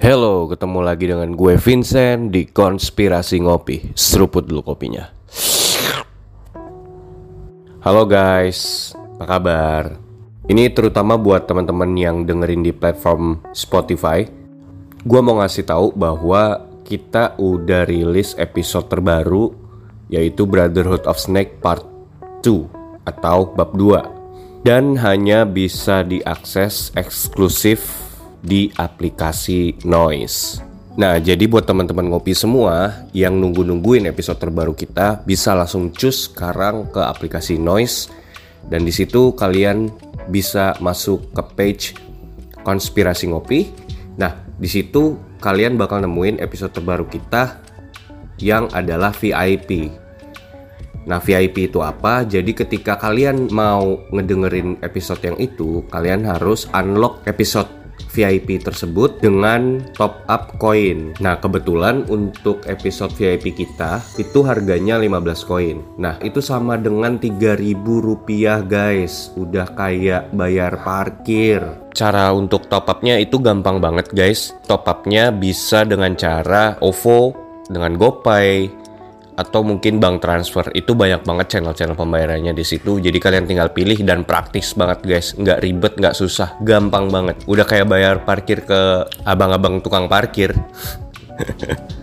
Hello, 0.00 0.48
ketemu 0.48 0.80
lagi 0.80 1.12
dengan 1.12 1.36
gue 1.36 1.60
Vincent 1.60 2.32
di 2.32 2.48
Konspirasi 2.48 3.44
Ngopi. 3.44 3.92
Seruput 3.92 4.48
dulu 4.48 4.72
kopinya. 4.72 5.12
Halo 7.84 8.08
guys, 8.08 8.96
apa 8.96 9.36
kabar? 9.36 10.00
Ini 10.48 10.72
terutama 10.72 11.20
buat 11.20 11.44
teman-teman 11.44 11.92
yang 12.00 12.24
dengerin 12.24 12.64
di 12.64 12.72
platform 12.72 13.44
Spotify. 13.52 14.24
Gue 15.04 15.20
mau 15.20 15.36
ngasih 15.36 15.68
tahu 15.68 15.92
bahwa 15.92 16.64
kita 16.88 17.36
udah 17.36 17.84
rilis 17.84 18.32
episode 18.40 18.88
terbaru 18.88 19.52
yaitu 20.08 20.48
Brotherhood 20.48 21.04
of 21.04 21.20
Snake 21.20 21.60
Part 21.60 21.84
2 22.40 23.04
atau 23.04 23.52
bab 23.52 23.76
2 23.76 24.64
dan 24.64 24.96
hanya 24.96 25.44
bisa 25.44 26.00
diakses 26.08 26.88
eksklusif 26.96 28.09
di 28.40 28.72
aplikasi 28.76 29.80
Noise. 29.84 30.64
Nah, 31.00 31.16
jadi 31.16 31.46
buat 31.46 31.64
teman-teman 31.64 32.10
ngopi 32.12 32.34
semua 32.34 33.06
yang 33.16 33.38
nunggu-nungguin 33.38 34.10
episode 34.10 34.36
terbaru 34.42 34.74
kita 34.74 35.22
bisa 35.22 35.54
langsung 35.54 35.94
cus 35.94 36.28
sekarang 36.28 36.90
ke 36.90 37.00
aplikasi 37.00 37.56
Noise 37.56 38.10
dan 38.68 38.84
di 38.84 38.92
situ 38.92 39.32
kalian 39.32 39.88
bisa 40.28 40.76
masuk 40.82 41.32
ke 41.32 41.42
page 41.56 41.84
konspirasi 42.66 43.32
ngopi. 43.32 43.72
Nah, 44.20 44.44
di 44.60 44.68
situ 44.68 45.16
kalian 45.40 45.80
bakal 45.80 46.04
nemuin 46.04 46.42
episode 46.42 46.76
terbaru 46.76 47.08
kita 47.08 47.62
yang 48.42 48.68
adalah 48.76 49.14
VIP. 49.16 49.88
Nah, 51.08 51.16
VIP 51.16 51.72
itu 51.72 51.80
apa? 51.80 52.28
Jadi 52.28 52.52
ketika 52.52 53.00
kalian 53.00 53.48
mau 53.48 54.04
ngedengerin 54.12 54.84
episode 54.84 55.24
yang 55.24 55.40
itu, 55.40 55.80
kalian 55.88 56.28
harus 56.28 56.68
unlock 56.76 57.24
episode 57.24 57.79
VIP 58.20 58.60
tersebut 58.60 59.16
dengan 59.24 59.80
top 59.96 60.20
up 60.28 60.60
koin. 60.60 61.16
Nah, 61.24 61.40
kebetulan 61.40 62.04
untuk 62.12 62.60
episode 62.68 63.16
VIP 63.16 63.56
kita 63.56 64.04
itu 64.20 64.44
harganya 64.44 65.00
15 65.00 65.48
koin. 65.48 65.80
Nah, 65.96 66.20
itu 66.20 66.44
sama 66.44 66.76
dengan 66.76 67.16
3000 67.16 67.80
rupiah 67.80 68.60
guys. 68.60 69.32
Udah 69.40 69.72
kayak 69.72 70.36
bayar 70.36 70.84
parkir. 70.84 71.64
Cara 71.96 72.28
untuk 72.36 72.68
top 72.68 72.92
upnya 72.92 73.16
itu 73.16 73.40
gampang 73.40 73.80
banget 73.80 74.12
guys. 74.12 74.52
Top 74.68 74.84
upnya 74.84 75.32
bisa 75.32 75.88
dengan 75.88 76.12
cara 76.12 76.76
OVO, 76.84 77.32
dengan 77.72 77.96
GoPay, 77.96 78.79
atau 79.40 79.64
mungkin 79.64 79.96
bank 79.96 80.20
transfer. 80.20 80.68
Itu 80.76 80.92
banyak 80.92 81.24
banget 81.24 81.56
channel-channel 81.56 81.96
pembayarannya 81.96 82.52
di 82.52 82.60
situ. 82.60 83.00
Jadi 83.00 83.16
kalian 83.16 83.48
tinggal 83.48 83.72
pilih 83.72 83.96
dan 84.04 84.28
praktis 84.28 84.76
banget 84.76 85.00
guys. 85.00 85.32
Nggak 85.32 85.58
ribet 85.64 85.92
nggak 85.96 86.12
susah 86.12 86.60
gampang 86.60 87.08
banget. 87.08 87.40
Udah 87.48 87.64
kayak 87.64 87.88
bayar 87.88 88.20
parkir 88.28 88.60
ke 88.68 89.08
abang-abang 89.24 89.80
tukang 89.80 90.06
parkir. 90.06 90.52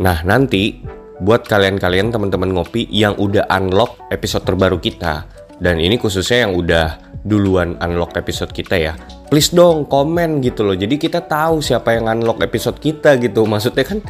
Nah 0.00 0.26
nanti 0.26 0.82
buat 1.22 1.46
kalian-kalian 1.46 2.10
teman-teman 2.10 2.50
ngopi 2.50 2.90
yang 2.90 3.14
udah 3.14 3.46
unlock 3.46 4.10
episode 4.10 4.42
terbaru 4.42 4.82
kita 4.82 5.22
dan 5.62 5.78
ini 5.78 6.00
khususnya 6.00 6.48
yang 6.48 6.58
udah 6.58 6.98
duluan 7.22 7.78
unlock 7.78 8.16
episode 8.18 8.50
kita 8.50 8.74
ya 8.80 8.98
please 9.30 9.54
dong 9.54 9.86
komen 9.86 10.42
gitu 10.42 10.66
loh. 10.66 10.74
Jadi 10.74 10.98
kita 10.98 11.22
tahu 11.22 11.62
siapa 11.62 11.94
yang 11.94 12.10
unlock 12.10 12.42
episode 12.42 12.82
kita 12.82 13.14
gitu. 13.22 13.46
Maksudnya 13.46 13.86
kan 13.86 14.02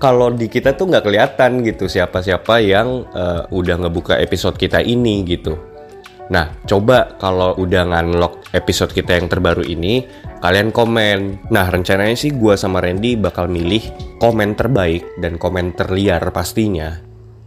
kalau 0.00 0.32
di 0.32 0.48
kita 0.48 0.72
tuh 0.74 0.88
nggak 0.88 1.04
kelihatan 1.04 1.60
gitu 1.60 1.84
siapa-siapa 1.84 2.56
yang 2.64 3.04
uh, 3.12 3.44
udah 3.52 3.84
ngebuka 3.84 4.16
episode 4.16 4.56
kita 4.56 4.80
ini 4.80 5.22
gitu. 5.28 5.60
Nah, 6.30 6.56
coba 6.64 7.20
kalau 7.20 7.58
udah 7.58 7.90
nganlock 7.90 8.54
episode 8.54 8.94
kita 8.94 9.18
yang 9.18 9.26
terbaru 9.26 9.66
ini, 9.66 10.06
kalian 10.40 10.70
komen. 10.70 11.50
Nah, 11.50 11.66
rencananya 11.68 12.14
sih 12.14 12.32
gue 12.32 12.54
sama 12.54 12.80
Randy 12.80 13.18
bakal 13.18 13.50
milih 13.50 13.82
komen 14.22 14.54
terbaik 14.54 15.04
dan 15.18 15.36
komen 15.36 15.74
terliar 15.74 16.22
pastinya 16.30 16.96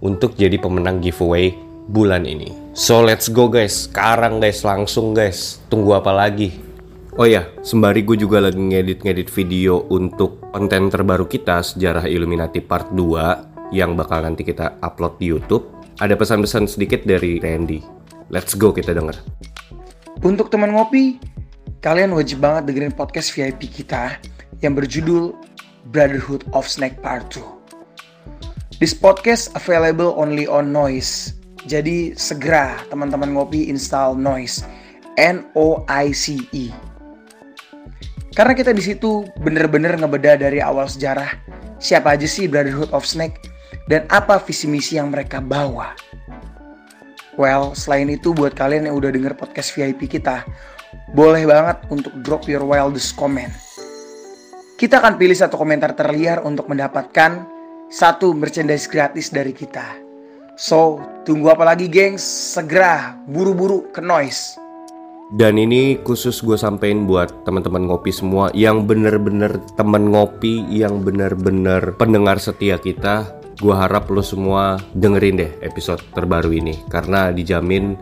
untuk 0.04 0.36
jadi 0.36 0.60
pemenang 0.60 1.00
giveaway 1.00 1.56
bulan 1.88 2.28
ini. 2.28 2.52
So, 2.76 3.00
let's 3.00 3.32
go 3.32 3.48
guys. 3.48 3.88
Sekarang 3.88 4.44
guys, 4.44 4.68
langsung 4.68 5.16
guys. 5.16 5.64
Tunggu 5.72 5.96
apa 5.96 6.12
lagi? 6.12 6.73
Oh 7.14 7.30
ya, 7.30 7.46
sembari 7.62 8.02
gue 8.02 8.18
juga 8.18 8.42
lagi 8.42 8.58
ngedit-ngedit 8.58 9.30
video 9.30 9.86
untuk 9.94 10.42
konten 10.50 10.90
terbaru 10.90 11.30
kita 11.30 11.62
Sejarah 11.62 12.10
Illuminati 12.10 12.58
Part 12.58 12.90
2 12.90 13.70
yang 13.70 13.94
bakal 13.94 14.26
nanti 14.26 14.42
kita 14.42 14.82
upload 14.82 15.22
di 15.22 15.30
YouTube. 15.30 15.62
Ada 16.02 16.18
pesan-pesan 16.18 16.66
sedikit 16.66 17.06
dari 17.06 17.38
Randy. 17.38 17.86
Let's 18.34 18.58
go 18.58 18.74
kita 18.74 18.98
denger. 18.98 19.14
Untuk 20.26 20.50
teman 20.50 20.74
ngopi, 20.74 21.22
kalian 21.86 22.18
wajib 22.18 22.42
banget 22.42 22.74
dengerin 22.74 22.98
podcast 22.98 23.30
VIP 23.30 23.70
kita 23.70 24.18
yang 24.66 24.74
berjudul 24.74 25.38
Brotherhood 25.94 26.50
of 26.58 26.66
Snack 26.66 26.98
Part 27.06 27.30
2. 27.30 28.82
This 28.82 28.98
podcast 28.98 29.54
available 29.54 30.18
only 30.18 30.50
on 30.50 30.74
Noise. 30.74 31.38
Jadi 31.70 32.18
segera 32.18 32.82
teman-teman 32.90 33.38
ngopi 33.38 33.70
install 33.70 34.18
Noise. 34.18 34.66
N 35.22 35.46
O 35.54 35.86
I 35.86 36.10
C 36.10 36.42
E. 36.58 36.93
Karena 38.34 38.58
kita 38.58 38.74
di 38.74 38.82
situ 38.82 39.30
bener-bener 39.46 39.94
ngebeda 39.94 40.42
dari 40.42 40.58
awal 40.58 40.90
sejarah 40.90 41.38
siapa 41.78 42.18
aja 42.18 42.26
sih 42.26 42.50
Brotherhood 42.50 42.90
of 42.90 43.06
Snake 43.06 43.38
dan 43.86 44.10
apa 44.10 44.42
visi 44.42 44.66
misi 44.66 44.98
yang 44.98 45.14
mereka 45.14 45.38
bawa. 45.38 45.94
Well, 47.38 47.78
selain 47.78 48.10
itu 48.14 48.34
buat 48.34 48.54
kalian 48.58 48.90
yang 48.90 48.98
udah 48.98 49.10
denger 49.14 49.34
podcast 49.38 49.74
VIP 49.74 50.06
kita, 50.06 50.46
boleh 51.18 51.46
banget 51.50 51.82
untuk 51.90 52.14
drop 52.22 52.46
your 52.46 52.62
wildest 52.66 53.18
comment. 53.18 53.54
Kita 54.78 55.02
akan 55.02 55.18
pilih 55.18 55.38
satu 55.38 55.58
komentar 55.58 55.94
terliar 55.94 56.42
untuk 56.46 56.70
mendapatkan 56.70 57.46
satu 57.90 58.34
merchandise 58.34 58.90
gratis 58.90 59.30
dari 59.30 59.54
kita. 59.54 59.98
So, 60.54 61.02
tunggu 61.26 61.50
apa 61.50 61.66
lagi 61.66 61.90
gengs? 61.90 62.22
Segera 62.22 63.18
buru-buru 63.26 63.90
ke 63.90 64.02
noise. 64.02 64.63
Dan 65.32 65.56
ini 65.56 66.02
khusus 66.04 66.44
gue 66.44 66.60
sampein 66.60 67.08
buat 67.08 67.48
teman-teman 67.48 67.88
ngopi 67.88 68.12
semua 68.12 68.52
yang 68.52 68.84
bener-bener 68.84 69.62
temen 69.80 70.12
ngopi, 70.12 70.68
yang 70.68 71.00
bener-bener 71.06 71.96
pendengar 71.96 72.42
setia 72.44 72.76
kita. 72.76 73.32
Gue 73.62 73.72
harap 73.72 74.12
lo 74.12 74.20
semua 74.20 74.82
dengerin 74.98 75.40
deh 75.40 75.52
episode 75.64 76.02
terbaru 76.12 76.52
ini 76.52 76.76
karena 76.92 77.32
dijamin 77.32 77.96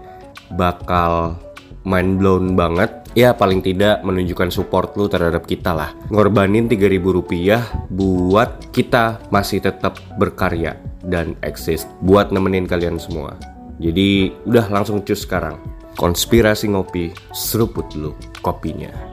bakal 0.58 1.38
mind 1.86 2.18
blown 2.18 2.58
banget. 2.58 2.90
Ya 3.12 3.36
paling 3.36 3.60
tidak 3.60 4.00
menunjukkan 4.08 4.56
support 4.56 4.96
lo 4.96 5.12
terhadap 5.12 5.44
kita 5.44 5.76
lah. 5.76 5.92
Ngorbanin 6.08 6.72
3000 6.72 7.04
rupiah 7.04 7.68
buat 7.92 8.72
kita 8.72 9.20
masih 9.28 9.60
tetap 9.60 10.00
berkarya 10.16 10.80
dan 11.04 11.36
eksis 11.44 11.84
buat 12.00 12.32
nemenin 12.32 12.64
kalian 12.64 12.96
semua. 12.96 13.36
Jadi 13.84 14.32
udah 14.48 14.72
langsung 14.72 15.04
cus 15.04 15.28
sekarang. 15.28 15.60
Konspirasi 16.00 16.72
ngopi, 16.72 17.12
seruput 17.36 17.92
dulu 17.92 18.16
kopinya. 18.40 19.11